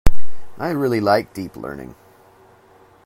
[0.57, 1.93] I really like Deep Learning.